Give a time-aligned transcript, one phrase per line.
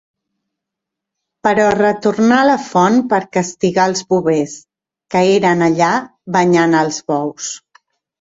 [1.47, 4.55] Però retornà a la font per castigar els bovers,
[5.17, 5.91] que eren allà
[6.39, 7.51] banyant els bous.